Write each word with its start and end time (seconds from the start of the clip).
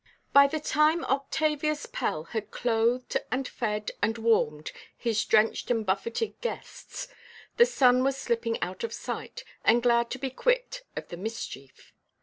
By 0.33 0.47
the 0.47 0.59
time 0.59 1.05
Octavius 1.05 1.85
Pell 1.85 2.23
had 2.23 2.49
clothed, 2.49 3.17
and 3.31 3.47
fed, 3.47 3.91
and 4.01 4.17
warmed 4.17 4.71
his 4.97 5.23
drenched 5.23 5.69
and 5.69 5.85
buffeted 5.85 6.41
guests, 6.41 7.07
the 7.57 7.67
sun 7.67 8.03
was 8.03 8.17
slipping 8.17 8.59
out 8.63 8.83
of 8.83 8.93
sight, 8.93 9.43
and 9.63 9.83
glad 9.83 10.09
to 10.09 10.17
be 10.17 10.31
quit 10.31 10.81
of 10.95 11.09
the 11.09 11.17
mischief. 11.17 11.93